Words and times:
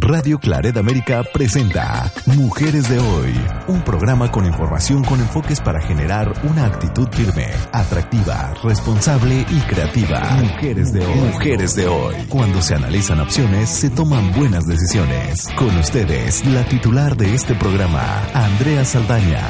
Radio 0.00 0.38
Claret 0.38 0.76
América 0.76 1.22
presenta 1.32 2.10
Mujeres 2.26 2.88
de 2.90 2.98
Hoy, 2.98 3.32
un 3.68 3.82
programa 3.82 4.30
con 4.30 4.44
información 4.44 5.02
con 5.02 5.20
enfoques 5.20 5.60
para 5.60 5.80
generar 5.80 6.28
una 6.44 6.66
actitud 6.66 7.08
firme, 7.08 7.46
atractiva, 7.72 8.52
responsable 8.62 9.46
y 9.48 9.60
creativa. 9.68 10.20
Mujeres 10.42 10.92
de 10.92 11.00
Hoy. 11.00 11.32
Mujeres 11.32 11.76
de 11.76 11.86
Hoy. 11.86 12.14
Cuando 12.28 12.60
se 12.60 12.74
analizan 12.74 13.20
opciones, 13.20 13.70
se 13.70 13.88
toman 13.90 14.32
buenas 14.36 14.66
decisiones. 14.66 15.48
Con 15.56 15.72
ustedes, 15.78 16.44
la 16.46 16.64
titular 16.64 17.16
de 17.16 17.34
este 17.34 17.54
programa, 17.54 18.04
Andrea 18.34 18.84
Saldaña. 18.84 19.48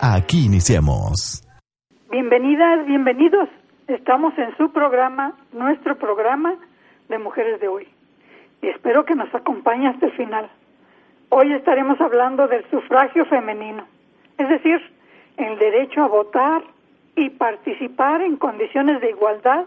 Aquí 0.00 0.46
iniciamos. 0.46 1.44
Bienvenidas, 2.10 2.86
bienvenidos. 2.86 3.48
Estamos 3.88 4.32
en 4.38 4.56
su 4.56 4.72
programa, 4.72 5.36
nuestro 5.52 5.96
programa 5.96 6.54
de 7.08 7.18
Mujeres 7.18 7.60
de 7.60 7.68
Hoy 7.68 7.95
espero 8.68 9.04
que 9.04 9.14
nos 9.14 9.32
acompañe 9.34 9.88
hasta 9.88 10.06
el 10.06 10.12
final. 10.12 10.48
Hoy 11.28 11.52
estaremos 11.52 12.00
hablando 12.00 12.48
del 12.48 12.64
sufragio 12.70 13.24
femenino, 13.26 13.86
es 14.38 14.48
decir, 14.48 14.80
el 15.36 15.58
derecho 15.58 16.02
a 16.02 16.08
votar 16.08 16.62
y 17.14 17.30
participar 17.30 18.22
en 18.22 18.36
condiciones 18.36 19.00
de 19.00 19.10
igualdad 19.10 19.64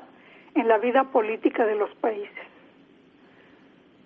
en 0.55 0.67
la 0.67 0.77
vida 0.77 1.05
política 1.05 1.65
de 1.65 1.75
los 1.75 1.93
países. 1.95 2.29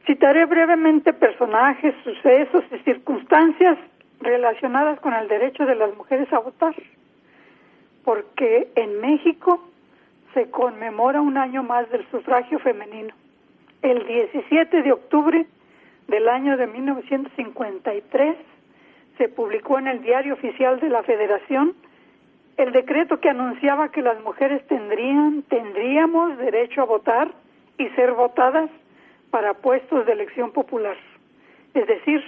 Citaré 0.06 0.46
brevemente 0.46 1.14
personajes, 1.14 1.96
sucesos 2.04 2.64
y 2.72 2.78
circunstancias 2.80 3.78
relacionadas 4.20 5.00
con 5.00 5.14
el 5.14 5.28
derecho 5.28 5.66
de 5.66 5.76
las 5.76 5.96
mujeres 5.96 6.32
a 6.34 6.40
votar, 6.40 6.76
porque 8.04 8.70
en 8.76 9.00
México 9.00 9.64
se 10.34 10.50
conmemora 10.50 11.22
un 11.22 11.38
año 11.38 11.64
más 11.64 11.90
del 11.92 12.06
sufragio 12.10 12.60
femenino 12.60 13.14
el 13.84 14.08
17 14.08 14.82
de 14.82 14.92
octubre 14.94 15.46
del 16.08 16.30
año 16.30 16.58
de 16.58 16.68
1953 16.68 18.36
se 19.18 19.30
publicó 19.30 19.78
en 19.78 19.88
el 19.88 20.02
Diario 20.02 20.34
Oficial 20.34 20.80
de 20.80 20.90
la 20.90 21.04
Federación 21.04 21.76
el 22.58 22.72
decreto 22.72 23.20
que 23.20 23.30
anunciaba 23.30 23.90
que 23.90 24.02
las 24.02 24.22
mujeres 24.24 24.66
tendrían 24.68 25.44
tendríamos 25.44 26.38
derecho 26.38 26.82
a 26.82 26.86
votar 26.86 27.32
y 27.78 27.88
ser 27.90 28.14
votadas 28.14 28.70
para 29.32 29.54
puestos 29.56 30.06
de 30.06 30.14
elección 30.14 30.52
popular, 30.52 30.96
es 31.74 31.88
decir, 31.88 32.24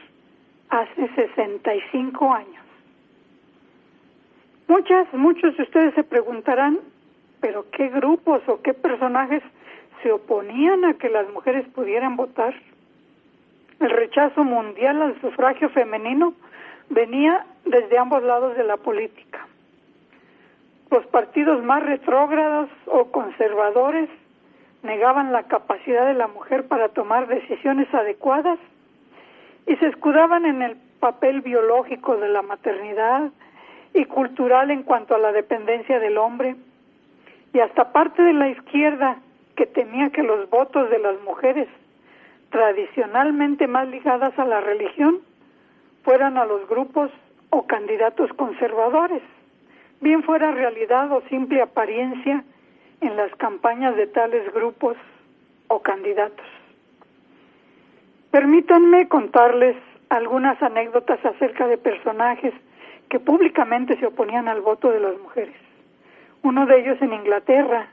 hace 0.70 1.08
65 1.16 2.34
años. 2.34 2.64
Muchas, 4.68 5.14
muchos 5.14 5.56
de 5.56 5.64
ustedes 5.64 5.94
se 5.94 6.04
preguntarán, 6.04 6.80
pero 7.40 7.66
¿qué 7.72 7.90
grupos 7.90 8.42
o 8.48 8.62
qué 8.64 8.74
personajes 8.74 9.44
se 10.02 10.12
oponían 10.12 10.86
a 10.86 10.94
que 10.96 11.10
las 11.10 11.30
mujeres 11.32 11.68
pudieran 11.70 12.16
votar. 12.16 12.54
El 13.80 13.90
rechazo 13.90 14.44
mundial 14.44 15.02
al 15.02 15.22
sufragio 15.22 15.70
femenino 15.70 16.34
venía 16.90 17.46
desde 17.66 17.98
ambos 17.98 18.24
lados 18.24 18.56
de 18.56 18.64
la 18.64 18.78
política. 18.78 19.48
Los 20.92 21.06
partidos 21.08 21.64
más 21.64 21.84
retrógrados 21.84 22.70
o 22.86 23.06
conservadores 23.12 24.10
negaban 24.84 25.32
la 25.32 25.44
capacidad 25.44 26.06
de 26.06 26.14
la 26.14 26.28
mujer 26.28 26.68
para 26.68 26.90
tomar 26.90 27.28
decisiones 27.28 27.92
adecuadas 27.94 28.60
y 29.66 29.76
se 29.78 29.88
escudaban 29.88 30.46
en 30.46 30.62
el 30.62 30.78
papel 31.00 31.42
biológico 31.42 32.18
de 32.18 32.30
la 32.30 32.44
maternidad 32.44 33.32
y 33.94 34.06
cultural 34.06 34.72
en 34.72 34.84
cuanto 34.84 35.16
a 35.16 35.20
la 35.20 35.32
dependencia 35.32 36.00
del 36.00 36.18
hombre. 36.18 36.56
Y 37.54 37.60
hasta 37.60 37.92
parte 37.92 38.22
de 38.22 38.34
la 38.34 38.50
izquierda 38.50 39.18
que 39.56 39.66
temía 39.66 40.10
que 40.10 40.24
los 40.24 40.50
votos 40.50 40.90
de 40.90 41.00
las 41.00 41.20
mujeres, 41.22 41.68
tradicionalmente 42.50 43.68
más 43.68 43.88
ligadas 43.88 44.38
a 44.38 44.46
la 44.46 44.62
religión, 44.62 45.20
fueran 46.04 46.38
a 46.38 46.46
los 46.46 46.68
grupos 46.68 47.12
o 47.50 47.66
candidatos 47.66 48.32
conservadores, 48.34 49.22
bien 50.02 50.24
fuera 50.24 50.52
realidad 50.52 51.12
o 51.12 51.22
simple 51.30 51.62
apariencia 51.62 52.44
en 53.02 53.16
las 53.16 53.34
campañas 53.36 53.96
de 53.96 54.08
tales 54.08 54.54
grupos 54.54 54.98
o 55.68 55.82
candidatos. 55.82 56.46
Permítanme 58.32 59.08
contarles 59.08 59.78
algunas 60.10 60.62
anécdotas 60.62 61.24
acerca 61.26 61.68
de 61.68 61.78
personajes 61.78 62.54
que 63.10 63.20
públicamente 63.20 63.98
se 63.98 64.08
oponían 64.08 64.48
al 64.48 64.62
voto 64.62 64.90
de 64.92 65.00
las 65.00 65.18
mujeres. 65.20 65.56
Uno 66.44 66.66
de 66.66 66.80
ellos 66.80 67.02
en 67.02 67.14
Inglaterra, 67.14 67.88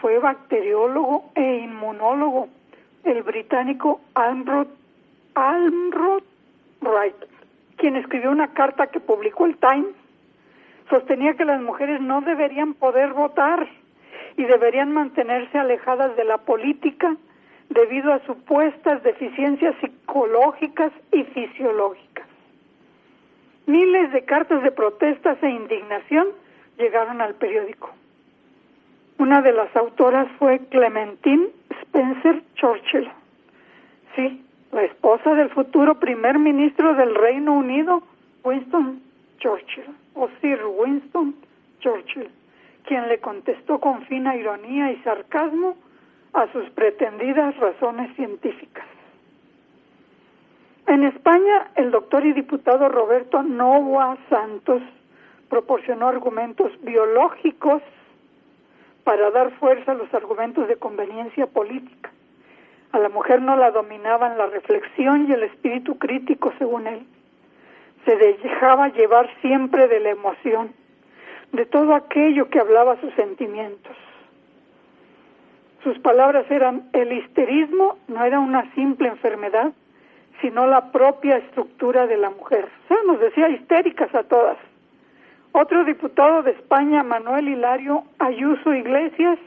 fue 0.00 0.18
bacteriólogo 0.18 1.30
e 1.34 1.58
inmunólogo, 1.58 2.48
el 3.04 3.22
británico 3.22 4.00
Almroth, 4.14 4.68
Almroth 5.34 6.24
Wright, 6.80 7.16
quien 7.76 7.96
escribió 7.96 8.30
una 8.30 8.52
carta 8.54 8.88
que 8.88 9.00
publicó 9.00 9.46
el 9.46 9.56
Times. 9.56 9.94
Sostenía 10.90 11.34
que 11.34 11.44
las 11.44 11.60
mujeres 11.60 12.00
no 12.00 12.20
deberían 12.20 12.74
poder 12.74 13.12
votar 13.12 13.68
y 14.36 14.44
deberían 14.44 14.92
mantenerse 14.92 15.58
alejadas 15.58 16.16
de 16.16 16.24
la 16.24 16.38
política 16.38 17.16
debido 17.68 18.12
a 18.12 18.20
supuestas 18.20 19.02
deficiencias 19.02 19.74
psicológicas 19.80 20.92
y 21.12 21.24
fisiológicas. 21.24 22.26
Miles 23.66 24.12
de 24.12 24.24
cartas 24.24 24.62
de 24.62 24.70
protestas 24.70 25.42
e 25.42 25.50
indignación 25.50 26.28
llegaron 26.78 27.20
al 27.20 27.34
periódico. 27.34 27.90
Una 29.18 29.42
de 29.42 29.52
las 29.52 29.74
autoras 29.74 30.28
fue 30.38 30.60
Clementine 30.70 31.48
Spencer 31.82 32.40
Churchill. 32.54 33.10
Sí, 34.14 34.44
la 34.70 34.84
esposa 34.84 35.34
del 35.34 35.50
futuro 35.50 35.98
primer 35.98 36.38
ministro 36.38 36.94
del 36.94 37.16
Reino 37.16 37.52
Unido, 37.54 38.02
Winston 38.44 39.02
Churchill, 39.38 39.86
o 40.14 40.28
Sir 40.40 40.60
Winston 40.64 41.34
Churchill, 41.80 42.30
quien 42.84 43.08
le 43.08 43.18
contestó 43.18 43.80
con 43.80 44.02
fina 44.02 44.36
ironía 44.36 44.92
y 44.92 44.96
sarcasmo 45.02 45.76
a 46.32 46.46
sus 46.52 46.70
pretendidas 46.70 47.56
razones 47.56 48.14
científicas. 48.14 48.86
En 50.86 51.02
España, 51.02 51.72
el 51.74 51.90
doctor 51.90 52.24
y 52.24 52.32
diputado 52.32 52.88
Roberto 52.88 53.42
Novoa 53.42 54.16
Santos 54.30 54.80
proporcionó 55.48 56.06
argumentos 56.06 56.70
biológicos 56.82 57.82
para 59.08 59.30
dar 59.30 59.52
fuerza 59.52 59.92
a 59.92 59.94
los 59.94 60.12
argumentos 60.12 60.68
de 60.68 60.76
conveniencia 60.76 61.46
política. 61.46 62.10
A 62.92 62.98
la 62.98 63.08
mujer 63.08 63.40
no 63.40 63.56
la 63.56 63.70
dominaban 63.70 64.36
la 64.36 64.48
reflexión 64.48 65.26
y 65.26 65.32
el 65.32 65.44
espíritu 65.44 65.96
crítico, 65.96 66.52
según 66.58 66.86
él. 66.86 67.06
Se 68.04 68.14
dejaba 68.16 68.88
llevar 68.88 69.30
siempre 69.40 69.88
de 69.88 70.00
la 70.00 70.10
emoción, 70.10 70.74
de 71.52 71.64
todo 71.64 71.94
aquello 71.94 72.50
que 72.50 72.58
hablaba 72.58 73.00
sus 73.00 73.14
sentimientos. 73.14 73.96
Sus 75.82 75.98
palabras 76.00 76.44
eran, 76.50 76.90
el 76.92 77.10
histerismo 77.10 77.96
no 78.08 78.22
era 78.26 78.40
una 78.40 78.70
simple 78.74 79.08
enfermedad, 79.08 79.72
sino 80.42 80.66
la 80.66 80.92
propia 80.92 81.38
estructura 81.38 82.06
de 82.06 82.18
la 82.18 82.28
mujer. 82.28 82.68
O 82.84 82.88
sea, 82.88 82.98
nos 83.06 83.18
decía 83.20 83.48
histéricas 83.48 84.14
a 84.14 84.24
todas. 84.24 84.58
Otro 85.52 85.84
diputado 85.84 86.42
de 86.42 86.52
España, 86.52 87.02
Manuel 87.02 87.48
Hilario 87.48 88.04
Ayuso 88.18 88.74
Iglesias, 88.74 89.38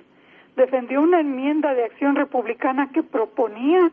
defendió 0.56 1.01
una 1.01 1.19
enmienda 1.19 1.73
de 1.73 1.85
acción 1.85 2.16
republicana 2.16 2.89
que 2.91 3.03
proponía 3.03 3.91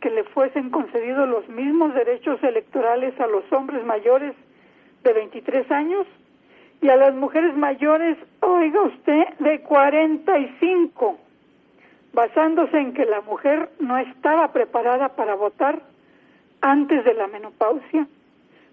que 0.00 0.10
le 0.10 0.24
fuesen 0.24 0.70
concedidos 0.70 1.28
los 1.28 1.48
mismos 1.48 1.92
derechos 1.94 2.42
electorales 2.42 3.18
a 3.20 3.26
los 3.26 3.50
hombres 3.52 3.84
mayores 3.84 4.34
de 5.02 5.12
23 5.12 5.70
años 5.70 6.06
y 6.80 6.88
a 6.88 6.96
las 6.96 7.14
mujeres 7.14 7.56
mayores, 7.56 8.16
oiga 8.40 8.82
usted, 8.82 9.28
de 9.40 9.60
45, 9.62 11.18
basándose 12.12 12.78
en 12.78 12.94
que 12.94 13.04
la 13.04 13.20
mujer 13.22 13.70
no 13.80 13.98
estaba 13.98 14.52
preparada 14.52 15.08
para 15.10 15.34
votar 15.34 15.82
antes 16.60 17.04
de 17.04 17.14
la 17.14 17.26
menopausia, 17.26 18.06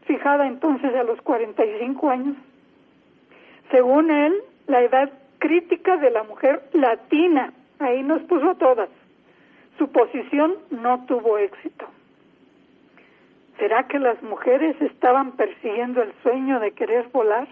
fijada 0.06 0.46
entonces 0.46 0.94
a 0.94 1.04
los 1.04 1.20
45 1.22 2.10
años. 2.10 2.38
Según 3.72 4.12
él, 4.12 4.34
la 4.68 4.82
edad 4.82 5.12
crítica 5.40 5.98
de 5.98 6.12
la 6.12 6.24
mujer 6.24 6.64
latina, 6.74 7.54
ahí 7.80 8.04
nos 8.04 8.22
puso 8.24 8.56
todas. 8.56 8.90
Su 9.78 9.92
posición 9.92 10.56
no 10.70 11.06
tuvo 11.06 11.38
éxito. 11.38 11.86
¿Será 13.58 13.88
que 13.88 14.00
las 14.00 14.22
mujeres 14.22 14.76
estaban 14.82 15.32
persiguiendo 15.34 16.02
el 16.02 16.14
sueño 16.24 16.60
de 16.60 16.72
querer 16.72 17.08
volar? 17.10 17.48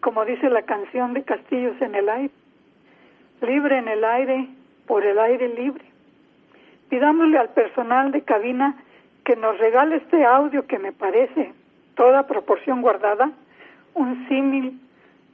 Como 0.00 0.24
dice 0.24 0.50
la 0.50 0.62
canción 0.62 1.14
de 1.14 1.22
Castillos 1.22 1.80
en 1.80 1.94
el 1.94 2.08
aire. 2.08 2.34
Libre 3.42 3.78
en 3.78 3.88
el 3.88 4.04
aire, 4.04 4.48
por 4.86 5.04
el 5.04 5.18
aire 5.18 5.48
libre. 5.48 5.84
Pidámosle 6.88 7.38
al 7.38 7.50
personal 7.50 8.12
de 8.12 8.22
cabina 8.22 8.76
que 9.24 9.36
nos 9.36 9.58
regale 9.58 9.96
este 9.96 10.24
audio 10.24 10.66
que 10.66 10.78
me 10.78 10.92
parece, 10.92 11.52
toda 11.96 12.26
proporción 12.26 12.80
guardada, 12.80 13.32
un 13.96 14.28
símil 14.28 14.78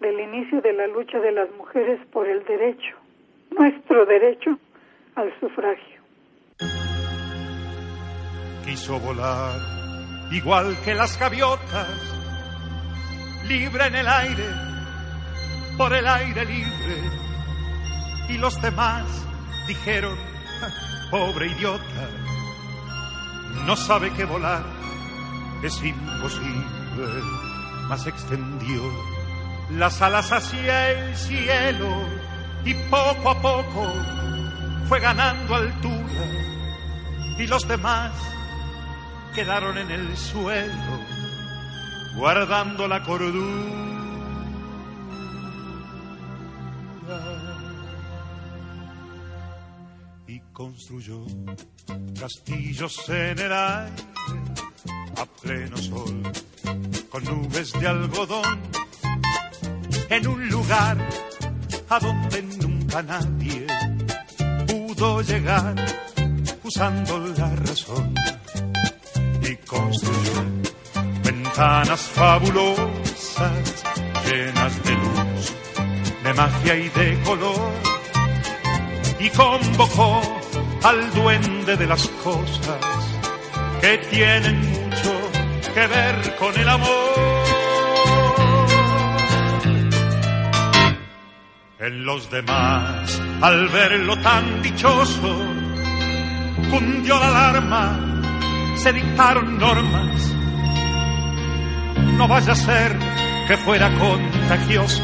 del 0.00 0.20
inicio 0.20 0.60
de 0.60 0.72
la 0.72 0.86
lucha 0.86 1.18
de 1.18 1.32
las 1.32 1.50
mujeres 1.56 2.00
por 2.12 2.28
el 2.28 2.44
derecho, 2.44 2.96
nuestro 3.50 4.06
derecho 4.06 4.58
al 5.16 5.32
sufragio. 5.40 6.00
quiso 8.64 8.98
volar, 9.00 9.52
igual 10.30 10.76
que 10.84 10.94
las 10.94 11.18
gaviotas, 11.18 11.88
libre 13.48 13.86
en 13.86 13.96
el 13.96 14.08
aire, 14.08 14.46
por 15.76 15.92
el 15.92 16.06
aire 16.06 16.44
libre. 16.44 16.96
Y 18.28 18.38
los 18.38 18.60
demás 18.62 19.04
dijeron, 19.66 20.16
pobre 21.10 21.48
idiota, 21.48 22.08
no 23.66 23.76
sabe 23.76 24.10
que 24.12 24.24
volar 24.24 24.62
es 25.62 25.84
imposible, 25.84 27.51
mas 27.88 28.06
extendió 28.06 28.82
las 29.70 30.02
alas 30.02 30.31
hacia 30.32 30.90
el 30.90 31.17
cielo 31.17 31.88
y 32.64 32.75
poco 32.75 33.31
a 33.31 33.40
poco 33.40 33.93
fue 34.88 35.00
ganando 35.00 35.55
altura 35.55 36.25
y 37.38 37.46
los 37.46 37.67
demás 37.67 38.12
quedaron 39.34 39.79
en 39.79 39.90
el 39.90 40.17
suelo 40.17 41.23
guardando 42.14 42.87
la 42.87 43.02
cordura. 43.02 43.82
Y 50.26 50.40
construyó 50.52 51.25
castillos 52.19 53.08
en 53.08 53.38
el 53.38 53.52
aire 53.52 54.71
a 55.22 55.26
pleno 55.40 55.76
sol 55.76 56.22
con 57.08 57.22
nubes 57.24 57.72
de 57.78 57.86
algodón 57.86 58.60
en 60.10 60.26
un 60.26 60.48
lugar 60.48 60.96
a 61.88 61.98
donde 62.00 62.42
nunca 62.42 63.02
nadie 63.02 63.66
pudo 64.66 65.22
llegar 65.22 65.76
usando 66.64 67.19
la 67.38 67.54
razón 67.54 68.14
y 69.48 69.54
construyó 69.64 70.38
ventanas 71.22 72.00
fabulosas 72.00 73.84
llenas 74.26 74.74
de 74.84 74.92
luz, 75.02 75.44
de 76.24 76.34
magia 76.34 76.74
y 76.76 76.88
de 76.88 77.22
color 77.22 77.72
y 79.20 79.30
convocó 79.30 80.20
al 80.82 81.14
duende 81.14 81.76
de 81.76 81.86
las 81.86 82.08
cosas 82.24 82.82
que 83.80 83.98
tienen 84.10 84.81
que 85.74 85.86
ver 85.86 86.36
con 86.36 86.58
el 86.58 86.69
amor. 86.69 87.12
En 91.78 92.04
los 92.04 92.30
demás, 92.30 93.20
al 93.40 93.69
verlo 93.69 94.16
tan 94.19 94.62
dichoso, 94.62 95.46
cundió 96.70 97.19
la 97.19 97.28
alarma, 97.28 98.22
se 98.76 98.92
dictaron 98.92 99.58
normas. 99.58 100.34
No 102.16 102.28
vaya 102.28 102.52
a 102.52 102.56
ser 102.56 102.96
que 103.48 103.56
fuera 103.56 103.90
contagioso 103.98 105.02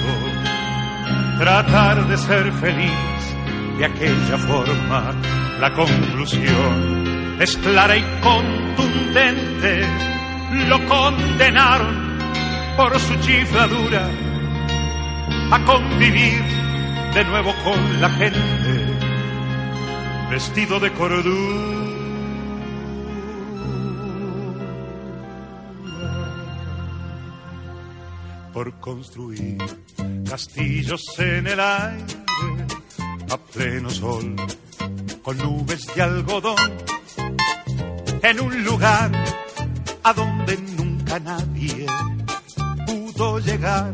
tratar 1.39 2.07
de 2.07 2.19
ser 2.19 2.53
feliz 2.53 3.37
de 3.79 3.85
aquella 3.87 4.39
forma. 4.39 5.15
La 5.61 5.73
conclusión 5.73 7.37
es 7.41 7.57
clara 7.57 7.97
y 7.97 8.03
contundente. 8.21 10.18
Lo 10.51 10.87
condenaron 10.87 12.19
por 12.77 12.99
su 12.99 13.15
chifladura 13.17 14.09
a 15.51 15.65
convivir 15.65 16.43
de 17.15 17.25
nuevo 17.25 17.55
con 17.65 18.01
la 18.01 18.11
gente 18.11 18.99
vestido 20.31 20.79
de 20.79 20.93
cordura. 20.93 21.79
Por 28.53 28.73
construir 28.81 29.59
castillos 30.29 31.05
en 31.19 31.47
el 31.47 31.61
aire 31.61 32.15
a 33.31 33.37
pleno 33.37 33.91
sol, 33.91 34.35
con 35.23 35.39
nubes 35.39 35.87
de 35.95 36.03
algodón, 36.03 36.73
en 38.23 38.41
un 38.41 38.65
lugar 38.65 39.11
a 40.09 40.15
donde 40.15 40.57
nunca 40.57 41.19
nadie 41.19 41.87
pudo 42.87 43.39
llegar 43.41 43.93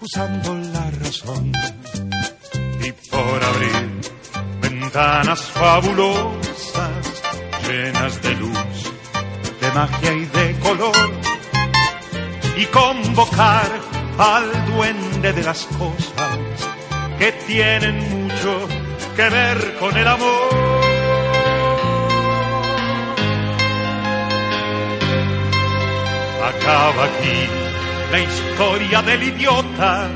usando 0.00 0.54
la 0.54 0.88
razón 1.02 1.52
y 2.80 2.92
por 3.10 3.38
abrir 3.50 4.00
ventanas 4.60 5.40
fabulosas 5.42 7.04
llenas 7.66 8.22
de 8.22 8.34
luz, 8.36 8.92
de 9.60 9.68
magia 9.72 10.12
y 10.12 10.26
de 10.26 10.60
color 10.60 11.10
y 12.56 12.64
convocar 12.66 13.70
al 14.18 14.66
duende 14.66 15.32
de 15.32 15.42
las 15.42 15.66
cosas 15.80 16.38
que 17.18 17.32
tienen 17.48 17.96
mucho 18.10 18.68
que 19.16 19.28
ver 19.28 19.76
con 19.80 19.96
el 19.96 20.06
amor. 20.06 20.65
Acaba 26.66 27.04
aquí 27.04 27.48
la 28.10 28.18
historia 28.18 29.00
del 29.02 29.22
idiota 29.22 30.10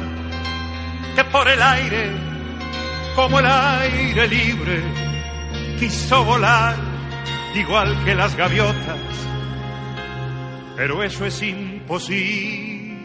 que 1.15 1.23
por 1.31 1.47
el 1.47 1.63
aire, 1.63 2.11
como 3.15 3.39
el 3.39 3.47
aire 3.47 4.27
libre, 4.27 4.83
quiso 5.79 6.25
volar 6.25 6.75
igual 7.55 7.95
que 8.05 8.17
las 8.17 8.37
gaviotas, 8.37 8.99
pero 10.77 11.05
eso 11.05 11.25
es 11.25 11.41
imposible. 11.41 12.99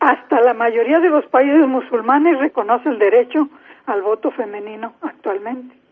Hasta 0.00 0.40
la 0.42 0.52
mayoría 0.52 1.00
de 1.00 1.08
los 1.08 1.24
países 1.28 1.66
musulmanes 1.66 2.38
reconoce 2.38 2.90
el 2.90 2.98
derecho 2.98 3.48
al 3.86 4.02
voto 4.02 4.30
femenino 4.32 4.96
actualmente. 5.00 5.87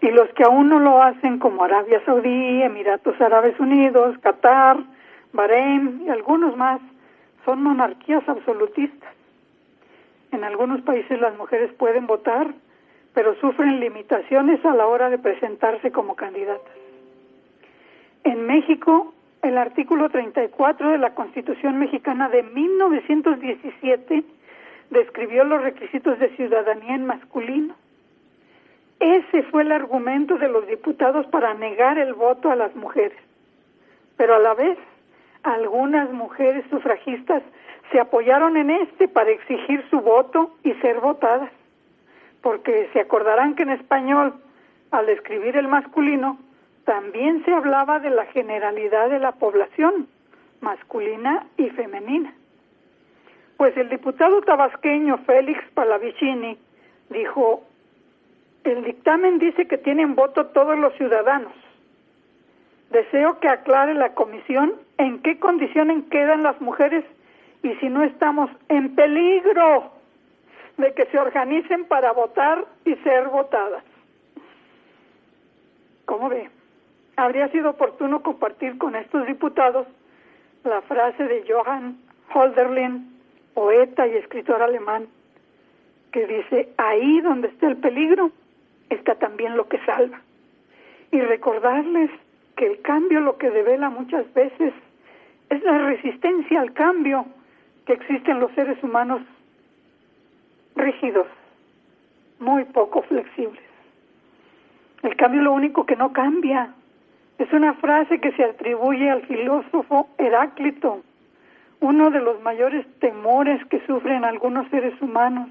Y 0.00 0.10
los 0.10 0.28
que 0.30 0.44
aún 0.44 0.68
no 0.68 0.78
lo 0.78 1.02
hacen, 1.02 1.38
como 1.38 1.64
Arabia 1.64 2.00
Saudí, 2.04 2.62
Emiratos 2.62 3.20
Árabes 3.20 3.58
Unidos, 3.58 4.16
Qatar, 4.18 4.78
Bahrein 5.32 6.02
y 6.06 6.10
algunos 6.10 6.56
más, 6.56 6.80
son 7.44 7.62
monarquías 7.62 8.28
absolutistas. 8.28 9.10
En 10.32 10.44
algunos 10.44 10.82
países 10.82 11.20
las 11.20 11.36
mujeres 11.36 11.72
pueden 11.72 12.06
votar, 12.06 12.54
pero 13.14 13.34
sufren 13.36 13.80
limitaciones 13.80 14.64
a 14.64 14.74
la 14.74 14.86
hora 14.86 15.10
de 15.10 15.18
presentarse 15.18 15.90
como 15.90 16.14
candidatas. 16.14 16.72
En 18.24 18.46
México, 18.46 19.14
el 19.42 19.56
artículo 19.56 20.10
34 20.10 20.90
de 20.90 20.98
la 20.98 21.14
Constitución 21.14 21.78
mexicana 21.78 22.28
de 22.28 22.42
1917 22.42 24.24
describió 24.90 25.44
los 25.44 25.62
requisitos 25.62 26.18
de 26.18 26.28
ciudadanía 26.36 26.94
en 26.94 27.06
masculino. 27.06 27.74
Ese 29.00 29.42
fue 29.44 29.62
el 29.62 29.72
argumento 29.72 30.38
de 30.38 30.48
los 30.48 30.66
diputados 30.66 31.26
para 31.26 31.54
negar 31.54 31.98
el 31.98 32.14
voto 32.14 32.50
a 32.50 32.56
las 32.56 32.74
mujeres. 32.74 33.18
Pero 34.16 34.34
a 34.34 34.38
la 34.40 34.54
vez, 34.54 34.76
algunas 35.44 36.10
mujeres 36.12 36.64
sufragistas 36.70 37.42
se 37.92 38.00
apoyaron 38.00 38.56
en 38.56 38.70
este 38.70 39.08
para 39.08 39.30
exigir 39.30 39.84
su 39.90 40.00
voto 40.00 40.56
y 40.64 40.72
ser 40.74 41.00
votadas, 41.00 41.50
porque 42.42 42.88
se 42.92 43.00
acordarán 43.00 43.54
que 43.54 43.62
en 43.62 43.70
español, 43.70 44.34
al 44.90 45.08
escribir 45.08 45.56
el 45.56 45.68
masculino, 45.68 46.38
también 46.84 47.44
se 47.44 47.52
hablaba 47.52 48.00
de 48.00 48.10
la 48.10 48.26
generalidad 48.26 49.10
de 49.10 49.18
la 49.20 49.32
población, 49.32 50.08
masculina 50.60 51.46
y 51.56 51.70
femenina. 51.70 52.34
Pues 53.56 53.76
el 53.76 53.88
diputado 53.88 54.40
tabasqueño 54.42 55.18
Félix 55.18 55.62
Palavicini 55.74 56.58
dijo, 57.10 57.64
el 58.64 58.84
dictamen 58.84 59.38
dice 59.38 59.66
que 59.66 59.78
tienen 59.78 60.14
voto 60.14 60.46
todos 60.46 60.78
los 60.78 60.94
ciudadanos. 60.94 61.52
Deseo 62.90 63.38
que 63.40 63.48
aclare 63.48 63.94
la 63.94 64.14
comisión 64.14 64.74
en 64.96 65.20
qué 65.20 65.38
condiciones 65.38 66.04
quedan 66.10 66.42
las 66.42 66.60
mujeres 66.60 67.04
y 67.62 67.74
si 67.76 67.88
no 67.88 68.02
estamos 68.02 68.50
en 68.68 68.94
peligro 68.94 69.92
de 70.78 70.94
que 70.94 71.06
se 71.06 71.18
organicen 71.18 71.84
para 71.84 72.12
votar 72.12 72.64
y 72.84 72.94
ser 72.96 73.28
votadas. 73.28 73.82
¿Cómo 76.04 76.28
ve? 76.28 76.48
Habría 77.16 77.48
sido 77.48 77.70
oportuno 77.70 78.22
compartir 78.22 78.78
con 78.78 78.94
estos 78.96 79.26
diputados 79.26 79.86
la 80.64 80.80
frase 80.82 81.24
de 81.24 81.44
Johann 81.48 81.98
Holderlin, 82.32 83.18
poeta 83.54 84.06
y 84.06 84.14
escritor 84.16 84.62
alemán, 84.62 85.08
que 86.12 86.26
dice, 86.26 86.68
ahí 86.76 87.20
donde 87.20 87.48
está 87.48 87.68
el 87.68 87.76
peligro, 87.76 88.30
está 88.90 89.14
también 89.16 89.56
lo 89.56 89.68
que 89.68 89.78
salva. 89.84 90.20
Y 91.10 91.20
recordarles 91.20 92.10
que 92.56 92.66
el 92.66 92.80
cambio 92.82 93.20
lo 93.20 93.38
que 93.38 93.50
devela 93.50 93.88
muchas 93.90 94.32
veces 94.34 94.72
es 95.48 95.62
la 95.62 95.78
resistencia 95.86 96.60
al 96.60 96.72
cambio 96.72 97.26
que 97.86 97.94
existe 97.94 98.30
en 98.30 98.40
los 98.40 98.52
seres 98.52 98.82
humanos 98.82 99.22
rígidos, 100.76 101.26
muy 102.38 102.64
poco 102.64 103.02
flexibles. 103.02 103.62
El 105.02 105.16
cambio 105.16 105.42
lo 105.42 105.52
único 105.52 105.86
que 105.86 105.96
no 105.96 106.12
cambia. 106.12 106.74
Es 107.38 107.52
una 107.52 107.74
frase 107.74 108.20
que 108.20 108.32
se 108.32 108.44
atribuye 108.44 109.08
al 109.08 109.22
filósofo 109.22 110.08
Heráclito, 110.18 111.02
uno 111.80 112.10
de 112.10 112.20
los 112.20 112.40
mayores 112.42 112.84
temores 112.98 113.64
que 113.66 113.80
sufren 113.86 114.24
algunos 114.24 114.68
seres 114.70 115.00
humanos, 115.00 115.48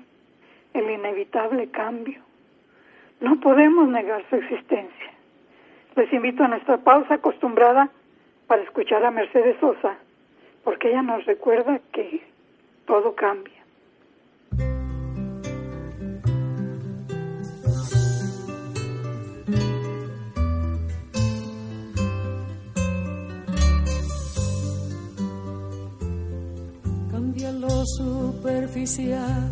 el 0.74 0.90
inevitable 0.90 1.70
cambio. 1.70 2.27
No 3.20 3.40
podemos 3.40 3.90
negar 3.90 4.24
su 4.30 4.36
existencia. 4.36 5.12
Les 5.96 6.12
invito 6.14 6.44
a 6.44 6.48
nuestra 6.48 6.78
pausa 6.78 7.16
acostumbrada 7.16 7.90
para 8.46 8.62
escuchar 8.62 9.04
a 9.04 9.12
Mercedes 9.12 9.58
Sosa, 9.60 9.98
porque 10.64 10.90
ella 10.90 11.02
nos 11.02 11.26
recuerda 11.26 11.80
que 11.92 12.22
todo 12.86 13.16
cambia. 13.16 13.58
Cambia 27.12 27.52
lo 27.54 27.84
superficial, 27.98 29.52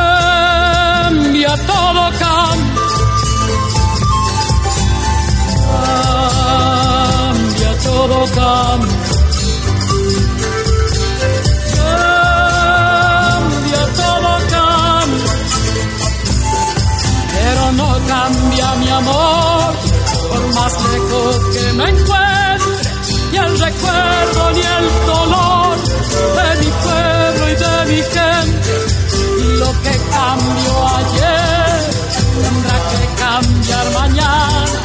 me 21.73 21.89
encuentre, 21.89 22.89
ni 23.31 23.37
el 23.37 23.59
recuerdo 23.59 24.51
ni 24.53 24.61
el 24.61 25.05
dolor 25.05 25.77
de 26.37 26.47
mi 26.59 26.71
pueblo 26.83 27.49
y 27.49 27.55
de 27.55 27.75
mi 27.91 28.01
gente. 28.01 28.73
Lo 29.59 29.71
que 29.83 29.95
cambió 30.11 30.87
ayer 30.99 31.71
tendrá 32.41 32.77
que 32.91 33.01
cambiar 33.23 33.85
mañana, 33.91 34.81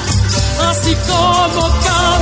así 0.71 0.95
como 1.09 1.63
cambio 1.69 2.16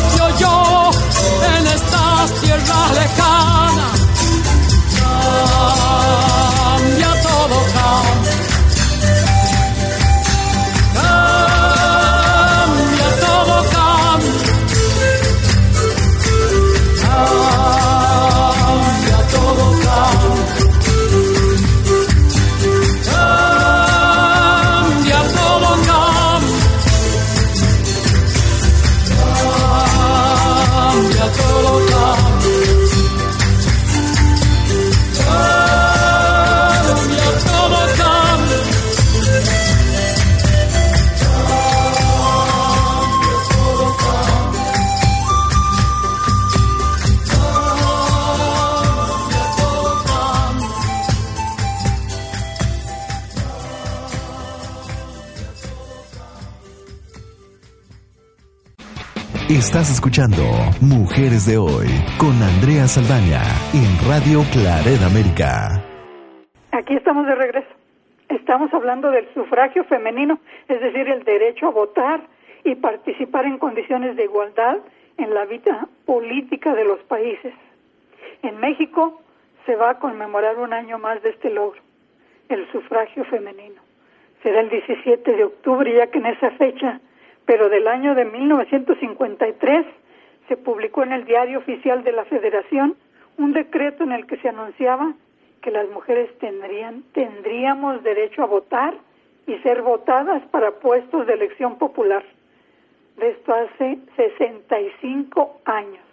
Estás 59.50 59.92
escuchando 59.92 60.42
Mujeres 60.80 61.44
de 61.44 61.58
Hoy 61.58 61.84
con 62.16 62.32
Andrea 62.42 62.88
Saldaña 62.88 63.42
en 63.74 64.08
Radio 64.08 64.40
Claret 64.50 65.02
América. 65.04 65.84
Aquí 66.72 66.94
estamos 66.94 67.26
de 67.26 67.34
regreso. 67.34 67.68
Estamos 68.30 68.72
hablando 68.72 69.10
del 69.10 69.28
sufragio 69.34 69.84
femenino, 69.84 70.40
es 70.66 70.80
decir, 70.80 71.10
el 71.10 71.24
derecho 71.24 71.66
a 71.66 71.72
votar 71.72 72.22
y 72.64 72.76
participar 72.76 73.44
en 73.44 73.58
condiciones 73.58 74.16
de 74.16 74.24
igualdad 74.24 74.78
en 75.18 75.34
la 75.34 75.44
vida 75.44 75.88
política 76.06 76.74
de 76.74 76.86
los 76.86 77.00
países. 77.00 77.52
En 78.42 78.56
México 78.60 79.20
se 79.66 79.76
va 79.76 79.90
a 79.90 79.98
conmemorar 79.98 80.56
un 80.56 80.72
año 80.72 80.98
más 80.98 81.22
de 81.22 81.28
este 81.28 81.50
logro, 81.50 81.82
el 82.48 82.66
sufragio 82.72 83.26
femenino. 83.26 83.82
Será 84.42 84.62
el 84.62 84.70
17 84.70 85.36
de 85.36 85.44
octubre, 85.44 85.94
ya 85.94 86.06
que 86.06 86.16
en 86.18 86.26
esa 86.26 86.50
fecha, 86.52 86.98
pero 87.46 87.68
del 87.68 87.88
año 87.88 88.14
de 88.14 88.24
1953, 88.24 89.86
se 90.48 90.56
publicó 90.56 91.02
en 91.02 91.12
el 91.12 91.24
Diario 91.24 91.58
Oficial 91.58 92.04
de 92.04 92.12
la 92.12 92.24
Federación 92.24 92.96
un 93.38 93.52
decreto 93.52 94.04
en 94.04 94.12
el 94.12 94.26
que 94.26 94.36
se 94.38 94.48
anunciaba 94.48 95.14
que 95.62 95.70
las 95.70 95.88
mujeres 95.88 96.30
tendrían 96.38 97.02
tendríamos 97.12 98.02
derecho 98.02 98.42
a 98.42 98.46
votar 98.46 98.94
y 99.46 99.56
ser 99.58 99.82
votadas 99.82 100.42
para 100.50 100.72
puestos 100.72 101.26
de 101.26 101.34
elección 101.34 101.78
popular. 101.78 102.24
De 103.16 103.30
esto 103.30 103.54
hace 103.54 103.98
65 104.16 105.60
años. 105.64 106.04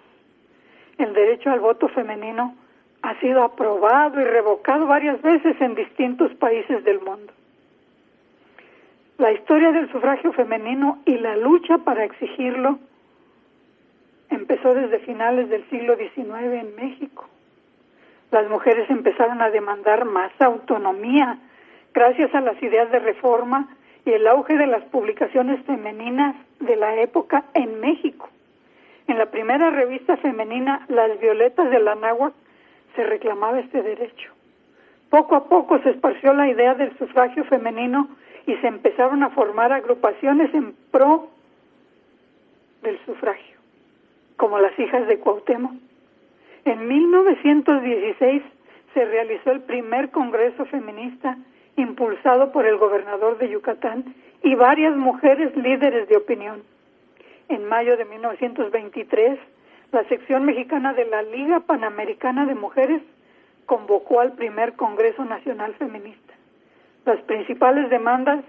El 0.97 1.13
derecho 1.13 1.49
al 1.49 1.59
voto 1.59 1.87
femenino 1.89 2.55
ha 3.01 3.19
sido 3.19 3.43
aprobado 3.43 4.21
y 4.21 4.23
revocado 4.23 4.85
varias 4.85 5.21
veces 5.21 5.59
en 5.59 5.75
distintos 5.75 6.33
países 6.35 6.83
del 6.83 6.99
mundo. 6.99 7.33
La 9.21 9.31
historia 9.31 9.71
del 9.71 9.87
sufragio 9.91 10.33
femenino 10.33 10.97
y 11.05 11.15
la 11.19 11.37
lucha 11.37 11.77
para 11.77 12.03
exigirlo 12.03 12.79
empezó 14.31 14.73
desde 14.73 14.97
finales 14.97 15.47
del 15.47 15.63
siglo 15.69 15.95
XIX 15.95 16.53
en 16.53 16.75
México. 16.75 17.29
Las 18.31 18.49
mujeres 18.49 18.89
empezaron 18.89 19.39
a 19.43 19.51
demandar 19.51 20.05
más 20.05 20.31
autonomía 20.39 21.37
gracias 21.93 22.33
a 22.33 22.41
las 22.41 22.59
ideas 22.63 22.89
de 22.89 22.97
reforma 22.97 23.67
y 24.05 24.09
el 24.09 24.25
auge 24.25 24.57
de 24.57 24.65
las 24.65 24.83
publicaciones 24.85 25.63
femeninas 25.67 26.35
de 26.59 26.75
la 26.75 26.95
época 26.95 27.43
en 27.53 27.79
México. 27.79 28.27
En 29.05 29.19
la 29.19 29.27
primera 29.27 29.69
revista 29.69 30.17
femenina, 30.17 30.83
Las 30.89 31.19
Violetas 31.19 31.69
de 31.69 31.79
la 31.79 31.93
Náhuac, 31.93 32.33
se 32.95 33.03
reclamaba 33.03 33.59
este 33.59 33.83
derecho. 33.83 34.31
Poco 35.11 35.35
a 35.35 35.43
poco 35.43 35.77
se 35.83 35.91
esparció 35.91 36.33
la 36.33 36.49
idea 36.49 36.73
del 36.73 36.97
sufragio 36.97 37.43
femenino 37.43 38.07
y 38.51 38.57
se 38.57 38.67
empezaron 38.67 39.23
a 39.23 39.29
formar 39.29 39.71
agrupaciones 39.71 40.53
en 40.53 40.75
pro 40.91 41.29
del 42.81 42.99
sufragio, 43.05 43.57
como 44.35 44.59
las 44.59 44.77
hijas 44.77 45.07
de 45.07 45.19
Cuauhtémoc. 45.19 45.71
En 46.65 46.87
1916 46.87 48.43
se 48.93 49.05
realizó 49.05 49.51
el 49.51 49.61
primer 49.61 50.11
Congreso 50.11 50.65
Feminista 50.65 51.37
impulsado 51.77 52.51
por 52.51 52.65
el 52.65 52.77
gobernador 52.77 53.37
de 53.37 53.49
Yucatán 53.49 54.13
y 54.43 54.55
varias 54.55 54.97
mujeres 54.97 55.55
líderes 55.55 56.09
de 56.09 56.17
opinión. 56.17 56.63
En 57.47 57.65
mayo 57.69 57.95
de 57.95 58.03
1923, 58.03 59.39
la 59.93 60.03
sección 60.09 60.43
mexicana 60.43 60.93
de 60.93 61.05
la 61.05 61.21
Liga 61.21 61.61
Panamericana 61.61 62.45
de 62.45 62.55
Mujeres 62.55 63.01
convocó 63.65 64.19
al 64.19 64.33
primer 64.33 64.73
Congreso 64.73 65.23
Nacional 65.23 65.73
Feminista. 65.75 66.30
Las 67.05 67.19
principales 67.21 67.89
demandas, 67.89 68.43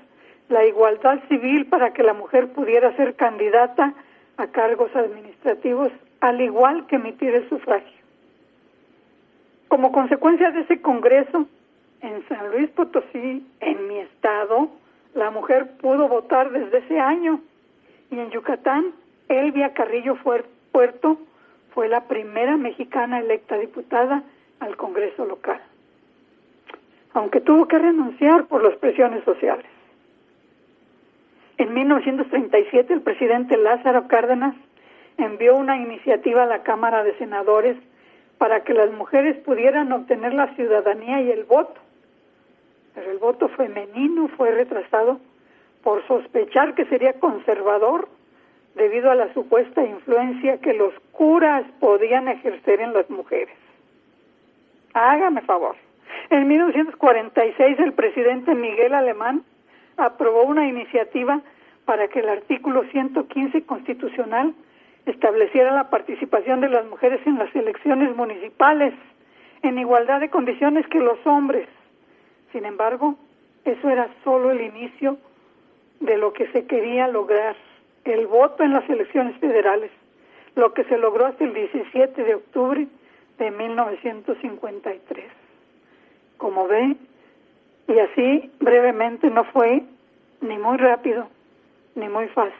la 0.48 0.64
igualdad 0.66 1.18
civil 1.28 1.66
para 1.66 1.92
que 1.92 2.02
la 2.02 2.12
mujer 2.12 2.52
pudiera 2.52 2.94
ser 2.96 3.14
candidata 3.14 3.94
a 4.36 4.46
cargos 4.48 4.94
administrativos, 4.94 5.90
al 6.20 6.40
igual 6.40 6.86
que 6.86 6.96
emitir 6.96 7.34
el 7.34 7.48
sufragio. 7.48 8.02
Como 9.68 9.90
consecuencia 9.92 10.50
de 10.50 10.60
ese 10.60 10.80
Congreso, 10.82 11.46
en 12.02 12.28
San 12.28 12.50
Luis 12.50 12.68
Potosí, 12.70 13.46
en 13.60 13.88
mi 13.88 13.98
estado, 14.00 14.68
la 15.14 15.30
mujer 15.30 15.76
pudo 15.80 16.08
votar 16.08 16.50
desde 16.50 16.78
ese 16.78 16.98
año. 16.98 17.40
Y 18.10 18.18
en 18.18 18.30
Yucatán, 18.30 18.92
Elvia 19.28 19.72
Carrillo 19.72 20.16
Puerto 20.72 21.18
fue 21.72 21.88
la 21.88 22.04
primera 22.04 22.56
mexicana 22.56 23.20
electa 23.20 23.56
diputada 23.56 24.22
al 24.60 24.76
Congreso 24.76 25.24
local, 25.24 25.60
aunque 27.14 27.40
tuvo 27.40 27.68
que 27.68 27.78
renunciar 27.78 28.46
por 28.46 28.62
las 28.62 28.76
presiones 28.76 29.24
sociales. 29.24 29.66
En 31.58 31.74
1937 31.74 32.92
el 32.92 33.02
presidente 33.02 33.56
Lázaro 33.56 34.08
Cárdenas 34.08 34.54
envió 35.18 35.56
una 35.56 35.76
iniciativa 35.76 36.44
a 36.44 36.46
la 36.46 36.62
Cámara 36.62 37.04
de 37.04 37.16
Senadores 37.18 37.76
para 38.38 38.64
que 38.64 38.74
las 38.74 38.90
mujeres 38.92 39.36
pudieran 39.44 39.92
obtener 39.92 40.34
la 40.34 40.54
ciudadanía 40.54 41.20
y 41.20 41.30
el 41.30 41.44
voto 41.44 41.82
pero 42.94 43.10
el 43.10 43.18
voto 43.18 43.48
femenino 43.48 44.28
fue 44.36 44.50
retrasado 44.50 45.20
por 45.82 46.06
sospechar 46.06 46.74
que 46.74 46.84
sería 46.86 47.14
conservador 47.14 48.08
debido 48.74 49.10
a 49.10 49.14
la 49.14 49.32
supuesta 49.34 49.84
influencia 49.84 50.58
que 50.58 50.74
los 50.74 50.94
curas 51.12 51.64
podían 51.80 52.28
ejercer 52.28 52.80
en 52.80 52.92
las 52.92 53.08
mujeres. 53.10 53.54
Hágame 54.94 55.42
favor. 55.42 55.76
En 56.32 56.48
1946 56.48 57.78
el 57.78 57.92
presidente 57.92 58.54
Miguel 58.54 58.94
Alemán 58.94 59.44
aprobó 59.98 60.44
una 60.44 60.66
iniciativa 60.66 61.42
para 61.84 62.08
que 62.08 62.20
el 62.20 62.28
artículo 62.30 62.84
115 62.84 63.66
constitucional 63.66 64.54
estableciera 65.04 65.74
la 65.74 65.90
participación 65.90 66.62
de 66.62 66.70
las 66.70 66.86
mujeres 66.86 67.20
en 67.26 67.38
las 67.38 67.54
elecciones 67.54 68.16
municipales 68.16 68.94
en 69.60 69.76
igualdad 69.76 70.20
de 70.20 70.30
condiciones 70.30 70.86
que 70.86 71.00
los 71.00 71.18
hombres. 71.26 71.68
Sin 72.52 72.64
embargo, 72.64 73.14
eso 73.66 73.90
era 73.90 74.08
solo 74.24 74.52
el 74.52 74.62
inicio 74.62 75.18
de 76.00 76.16
lo 76.16 76.32
que 76.32 76.50
se 76.52 76.64
quería 76.64 77.08
lograr, 77.08 77.56
el 78.06 78.26
voto 78.26 78.64
en 78.64 78.72
las 78.72 78.88
elecciones 78.88 79.36
federales, 79.36 79.90
lo 80.54 80.72
que 80.72 80.84
se 80.84 80.96
logró 80.96 81.26
hasta 81.26 81.44
el 81.44 81.52
17 81.52 82.24
de 82.24 82.34
octubre 82.36 82.86
de 83.36 83.50
1953. 83.50 85.41
Como 86.42 86.66
ve, 86.66 86.96
y 87.86 87.98
así 88.00 88.50
brevemente 88.58 89.30
no 89.30 89.44
fue 89.44 89.84
ni 90.40 90.58
muy 90.58 90.76
rápido 90.76 91.28
ni 91.94 92.08
muy 92.08 92.26
fácil. 92.30 92.52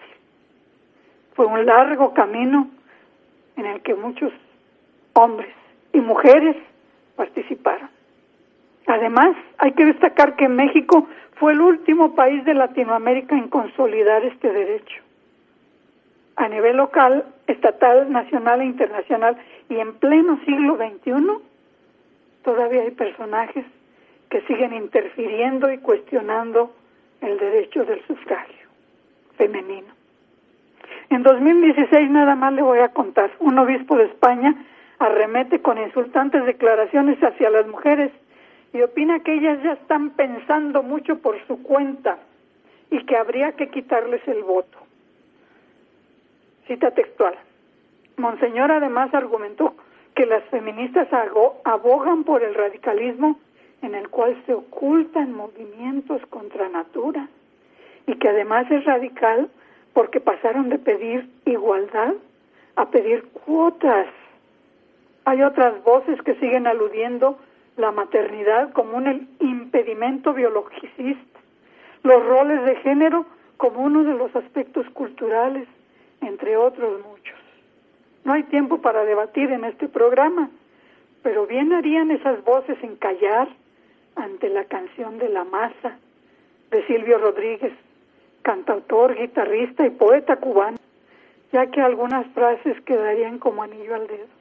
Fue 1.35 1.47
un 1.47 1.67
largo 1.67 2.15
camino 2.15 2.69
en 3.57 3.67
el 3.67 3.83
que 3.83 3.97
muchos 3.97 4.33
hombres 5.15 5.53
y 5.93 5.99
mujeres 6.01 6.55
participaron. 7.17 7.91
Además, 8.87 9.35
hay 9.59 9.73
que 9.73 9.85
destacar 9.85 10.37
que 10.37 10.49
México 10.49 11.09
fue 11.41 11.51
el 11.51 11.61
último 11.61 12.15
país 12.15 12.45
de 12.45 12.55
Latinoamérica 12.55 13.37
en 13.37 13.49
consolidar 13.49 14.25
este 14.25 14.53
derecho. 14.53 15.03
A 16.37 16.47
nivel 16.47 16.77
local, 16.77 17.25
estatal, 17.49 18.13
nacional 18.13 18.61
e 18.61 18.67
internacional 18.67 19.37
y 19.69 19.79
en 19.79 19.95
pleno 19.95 20.39
siglo 20.45 20.77
XXI, 20.77 21.51
todavía 22.43 22.83
hay 22.83 22.91
personajes 22.91 23.65
que 24.29 24.41
siguen 24.43 24.73
interfiriendo 24.73 25.73
y 25.73 25.79
cuestionando 25.79 26.75
el 27.21 27.39
derecho 27.39 27.85
del 27.85 28.05
sufragio 28.07 28.69
femenino. 29.37 29.93
En 31.11 31.23
2016 31.23 32.11
nada 32.11 32.35
más 32.35 32.53
le 32.53 32.63
voy 32.63 32.79
a 32.79 32.89
contar, 32.89 33.31
un 33.39 33.59
obispo 33.59 33.97
de 33.97 34.05
España 34.05 34.55
arremete 34.99 35.61
con 35.61 35.79
insultantes 35.79 36.45
declaraciones 36.47 37.23
hacia 37.23 37.51
las 37.51 37.67
mujeres 37.67 38.13
y 38.73 38.81
opina 38.83 39.21
que 39.21 39.35
ellas 39.35 39.59
ya 39.63 39.73
están 39.73 40.11
pensando 40.11 40.83
mucho 40.83 41.19
por 41.19 41.37
su 41.47 41.63
cuenta 41.63 42.19
y 42.91 43.05
que 43.05 43.17
habría 43.17 43.53
que 43.53 43.69
quitarles 43.69 44.27
el 44.29 44.43
voto. 44.43 44.79
Cita 46.67 46.93
textual. 46.93 47.35
Monseñor 48.17 48.71
además 48.71 49.13
argumentó 49.13 49.75
que 50.15 50.27
las 50.27 50.45
feministas 50.45 51.09
abogan 51.65 52.25
por 52.25 52.43
el 52.43 52.55
radicalismo 52.55 53.39
en 53.83 53.95
el 53.95 54.09
cual 54.09 54.41
se 54.47 54.55
ocultan 54.55 55.35
movimientos 55.35 56.21
contra 56.27 56.69
natura 56.69 57.29
y 58.07 58.15
que 58.17 58.29
además 58.29 58.71
es 58.71 58.85
radical 58.85 59.49
porque 59.93 60.21
pasaron 60.21 60.69
de 60.69 60.79
pedir 60.79 61.29
igualdad 61.45 62.15
a 62.77 62.91
pedir 62.91 63.25
cuotas. 63.45 64.07
Hay 65.25 65.43
otras 65.43 65.83
voces 65.85 66.21
que 66.23 66.35
siguen 66.37 66.67
aludiendo 66.67 67.39
la 67.77 67.91
maternidad 67.91 68.73
como 68.73 68.97
un 68.97 69.29
impedimento 69.41 70.33
biologicista, 70.35 71.41
los 72.03 72.25
roles 72.25 72.65
de 72.65 72.77
género 72.77 73.27
como 73.57 73.81
uno 73.81 74.05
de 74.05 74.15
los 74.15 74.35
aspectos 74.35 74.87
culturales, 74.91 75.69
entre 76.21 76.57
otros 76.57 77.01
muchos. 77.07 77.42
No 78.33 78.37
hay 78.37 78.45
tiempo 78.45 78.81
para 78.81 79.05
debatir 79.05 79.53
en 79.53 79.63
este 79.65 79.89
programa, 79.89 80.49
pero 81.23 81.47
bien 81.47 81.71
harían 81.75 82.11
esas 82.11 82.43
voces 82.45 82.83
en 82.83 82.97
callar 82.97 83.47
ante 84.17 84.49
la 84.49 84.65
canción 84.65 85.19
de 85.19 85.29
la 85.29 85.45
masa 85.45 85.99
de 86.71 86.87
Silvio 86.87 87.19
Rodríguez, 87.19 87.75
cantautor, 88.41 89.17
guitarrista 89.17 89.85
y 89.87 89.91
poeta 89.91 90.37
cubano. 90.37 90.79
ya 91.53 91.67
que 91.67 91.83
algunas 91.83 92.27
frases 92.29 92.81
quedarían 92.87 93.39
como 93.39 93.65
anillo 93.65 93.97
al 93.97 94.07
dedo. 94.07 94.33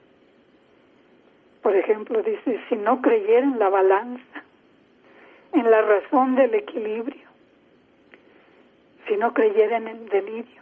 Por 1.62 1.76
ejemplo, 1.76 2.24
dice, 2.24 2.62
si 2.70 2.78
no 2.78 3.02
creyera 3.02 3.46
en 3.46 3.60
la 3.60 3.68
balanza, 3.68 4.44
en 5.52 5.70
la 5.70 5.82
razón 5.82 6.38
del 6.38 6.54
equilibrio, 6.54 7.28
si 9.10 9.18
no 9.18 9.34
creyera 9.34 9.76
en 9.76 9.90
el 9.90 10.08
delirio, 10.08 10.62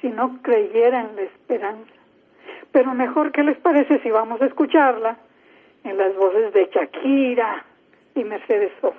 si 0.00 0.08
no 0.08 0.42
creyera 0.42 1.08
la 1.14 1.22
esperanza. 1.22 1.92
Pero 2.76 2.92
mejor, 2.92 3.32
¿qué 3.32 3.42
les 3.42 3.56
parece 3.56 4.00
si 4.02 4.10
vamos 4.10 4.38
a 4.42 4.44
escucharla 4.44 5.16
en 5.82 5.96
las 5.96 6.14
voces 6.14 6.52
de 6.52 6.68
Shakira 6.70 7.64
y 8.14 8.22
Mercedes 8.22 8.70
Sosa? 8.82 8.98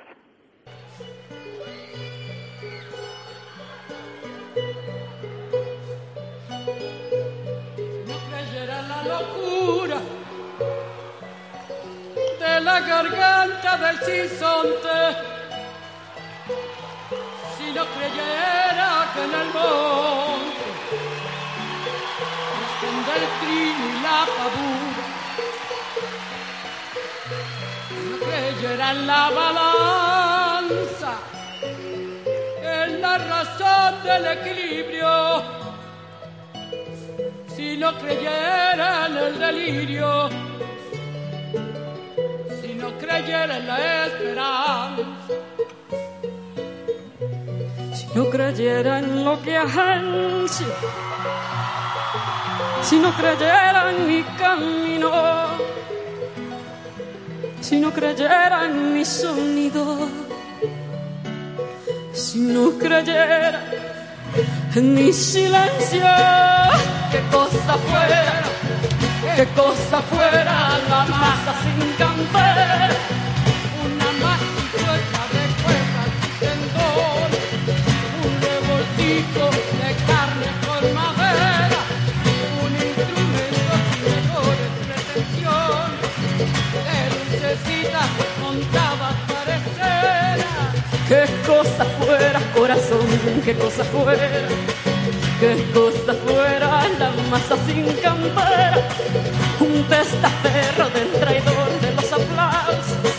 no 8.08 8.18
creyera 8.32 8.82
la 8.82 9.04
locura 9.04 10.00
de 12.40 12.62
la 12.62 12.80
garganta 12.80 13.78
del 13.78 13.98
sinsonte, 13.98 14.98
si 17.56 17.72
no 17.74 17.86
creyera 17.86 19.06
que 19.14 19.24
en 19.24 19.34
el 19.40 19.54
monte 19.54 20.57
esconde 23.08 23.14
el 23.16 23.26
trino 23.40 23.84
y 23.88 24.02
la 24.02 24.26
pavura, 24.38 25.04
no 28.10 28.18
creyera 28.26 28.92
en 28.92 29.08
la 29.08 29.30
balanza, 29.30 31.14
en 32.62 33.02
la 33.02 33.18
razón 33.18 34.04
del 34.04 34.26
equilibrio. 34.38 35.58
Si 37.56 37.78
no 37.78 37.98
creyera 37.98 39.08
en 39.08 39.18
el 39.18 39.40
delirio, 39.40 40.30
si 42.62 42.74
no 42.76 42.98
creyera 42.98 43.58
en 43.58 43.68
la 43.68 44.06
esperanza, 44.06 45.04
si 47.94 48.06
no 48.14 48.30
creyera 48.30 49.00
en 49.00 49.26
lo 49.26 49.42
que 49.42 49.58
ansio, 49.58 50.68
si 52.82 53.00
no 53.00 53.12
creyera 53.14 53.90
en 53.92 54.08
mi 54.08 54.24
camino, 54.38 55.12
si 57.62 57.80
no 57.80 57.92
creyera 57.92 58.66
en 58.66 58.94
mi 58.94 59.04
sonido, 59.04 60.08
si 62.14 62.40
no 62.40 62.72
creyera 62.78 63.62
en 64.76 64.94
mi 64.94 65.12
silencio, 65.12 66.06
qué 67.12 67.22
cosa 67.32 67.74
fuera, 67.88 68.44
qué 69.36 69.46
cosa 69.48 70.02
fuera 70.02 70.80
la 70.90 71.06
masa 71.06 71.54
sin 71.64 71.92
camper, 71.94 72.96
qué 93.46 93.56
cosa 93.56 93.84
fuera, 93.86 94.30
qué 95.40 95.66
cosa 95.74 96.14
fuera 96.26 96.88
la 97.00 97.12
masa 97.30 97.56
sin 97.66 97.86
campera, 98.02 98.78
un 99.60 99.84
testaferro 99.84 100.90
del 100.90 101.12
traidor 101.20 101.70
de 101.82 101.92
los 101.96 102.12
aplausos, 102.12 103.16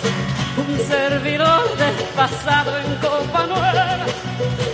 un 0.56 0.78
servidor 0.86 1.64
desfasado 1.76 2.78
en 2.78 2.94
copa 2.96 3.46
nueva, 3.46 4.06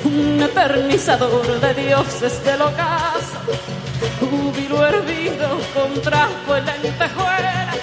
un 0.05 0.42
eternizador 0.42 1.61
de 1.61 1.74
dioses 1.74 2.44
del 2.44 2.62
ocaso, 2.62 3.38
júbilo 4.20 4.87
hervido 4.87 5.59
con 5.74 6.00
trapo 6.03 6.57
en 6.57 6.66
lentejuela, 6.66 7.74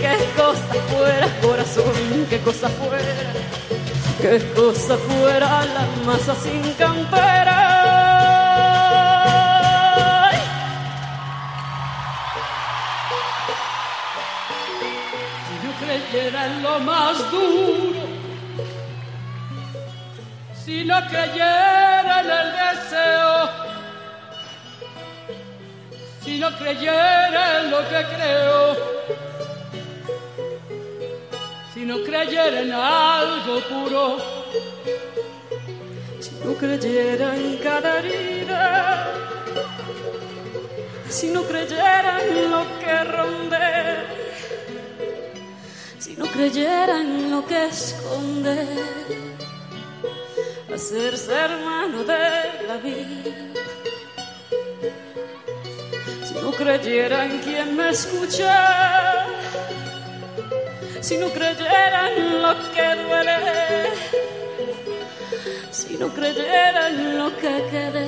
qué 0.00 0.16
cosa 0.36 0.74
fuera, 0.88 1.28
corazón, 1.40 2.26
qué 2.28 2.38
cosa 2.40 2.68
fuera. 2.68 3.63
Qué 4.24 4.38
cosa 4.54 4.96
fuera 4.96 5.66
la 5.66 5.86
masa 6.06 6.34
sin 6.34 6.62
campera. 6.78 7.58
Si 15.46 15.66
no 15.66 15.72
creyera 15.78 16.46
en 16.46 16.62
lo 16.62 16.78
más 16.80 17.30
duro, 17.30 18.00
si 20.64 20.84
no 20.86 21.06
creyera 21.06 22.20
en 22.20 22.30
el 22.30 22.48
deseo, 22.62 23.50
si 26.22 26.38
no 26.38 26.50
creyera 26.56 27.60
en 27.60 27.70
lo 27.70 27.78
que 27.90 28.06
creo 28.16 28.93
si 31.84 31.90
no 31.90 32.02
creyera 32.02 32.60
en 32.62 32.72
algo 32.72 33.60
puro, 33.68 34.16
si 36.18 36.30
no 36.42 36.54
creyera 36.54 37.36
en 37.36 37.58
cada 37.58 37.98
herida, 37.98 39.06
si 41.10 41.26
no 41.26 41.42
creyera 41.42 42.22
en 42.24 42.50
lo 42.50 42.64
que 42.80 43.04
ronde, 43.04 43.66
si 45.98 46.16
no 46.16 46.24
creyera 46.24 47.02
en 47.02 47.30
lo 47.30 47.44
que 47.44 47.66
esconde, 47.66 48.66
hacerse 50.74 51.34
hermano 51.34 52.02
de 52.02 52.66
la 52.66 52.76
vida. 52.78 53.30
Si 56.26 56.32
no 56.32 56.50
creyera 56.50 57.26
en 57.26 57.40
quien 57.40 57.76
me 57.76 57.90
escucha, 57.90 59.23
si 61.04 61.18
no 61.18 61.28
creyera 61.28 62.10
en 62.16 62.40
lo 62.40 62.54
que 62.72 62.86
duele, 63.02 63.38
si 65.70 65.98
no 65.98 66.08
creyera 66.08 66.88
en 66.88 67.18
lo 67.18 67.28
que 67.36 67.54
quede, 67.70 68.06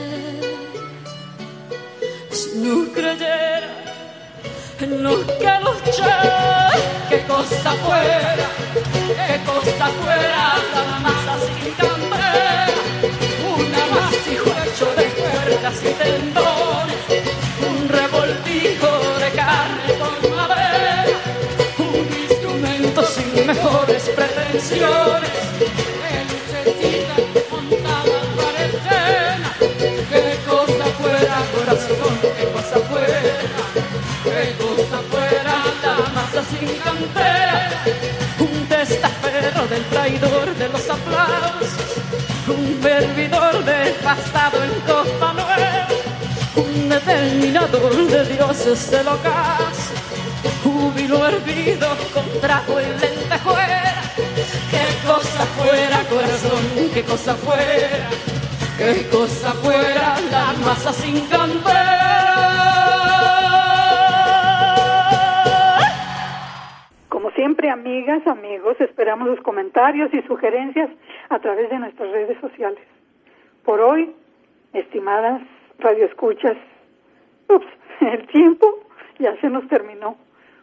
si 2.30 2.56
no 2.56 2.90
creyera 2.94 3.68
en 4.80 5.02
lo 5.02 5.26
que 5.26 5.52
luché, 5.64 6.16
qué 7.10 7.20
cosa 7.26 7.72
fuera, 7.84 8.48
qué 9.28 9.36
cosa 9.44 9.86
fuera 10.00 10.56
la 10.74 10.98
masa 11.00 11.34
sin 11.44 11.95
un 42.76 42.82
servidor 42.82 43.64
desgastado 43.64 44.62
en 44.62 44.70
copa 44.80 45.32
nueva, 45.32 45.88
un 46.56 46.88
determinador 46.88 48.06
de 48.06 48.24
dioses 48.26 48.90
del 48.90 49.08
ocaso 49.08 49.92
júbilo 50.62 51.26
hervido 51.26 51.88
con 52.12 52.24
trapo 52.40 52.80
y 52.80 52.84
lentejuela. 53.00 54.02
Qué 54.70 55.06
cosa 55.06 55.46
fuera, 55.56 56.02
corazón, 56.08 56.90
qué 56.92 57.02
cosa 57.04 57.34
fuera, 57.34 58.10
qué 58.78 59.08
cosa 59.08 59.52
fuera 59.62 60.20
la 60.30 60.52
masa 60.64 60.92
sin 60.92 61.20
campera. 61.26 61.95
Siempre, 67.66 67.70
amigas, 67.70 68.26
amigos, 68.26 68.80
esperamos 68.80 69.28
los 69.28 69.40
comentarios 69.40 70.12
y 70.12 70.22
sugerencias 70.22 70.90
a 71.28 71.38
través 71.38 71.68
de 71.70 71.78
nuestras 71.78 72.10
redes 72.10 72.38
sociales. 72.40 72.80
Por 73.64 73.80
hoy, 73.80 74.14
estimadas 74.72 75.42
radioescuchas, 75.78 76.56
ups, 77.48 77.66
el 78.00 78.26
tiempo 78.28 78.66
ya 79.18 79.36
se 79.40 79.48
nos 79.48 79.66
terminó. 79.68 80.16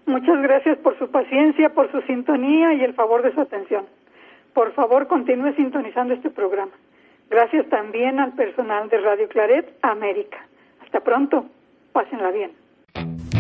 Muchas 0.06 0.42
gracias 0.42 0.78
por 0.80 0.98
su 0.98 1.10
paciencia, 1.10 1.74
por 1.74 1.92
su 1.92 2.02
sintonía 2.02 2.74
y 2.74 2.84
el 2.84 2.94
favor 2.94 3.22
de 3.22 3.34
su 3.34 3.42
atención. 3.42 3.86
Por 4.54 4.74
favor, 4.74 5.08
continúe 5.08 5.54
sintonizando 5.56 6.14
este 6.14 6.30
programa. 6.30 6.74
Gracias 7.30 7.68
también 7.70 8.20
al 8.20 8.34
personal 8.34 8.90
de 8.90 9.00
Radio 9.00 9.28
Claret 9.28 9.74
América. 9.82 10.46
Hasta 10.84 11.00
pronto. 11.00 11.46
Pásenla 11.94 12.32
bien. 12.32 12.52